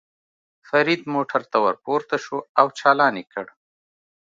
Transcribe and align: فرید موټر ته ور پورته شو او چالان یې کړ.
فرید 0.67 1.01
موټر 1.13 1.41
ته 1.51 1.57
ور 1.63 1.75
پورته 1.85 2.15
شو 2.23 2.37
او 2.59 2.65
چالان 2.79 3.13
یې 3.19 3.25
کړ. 3.33 3.45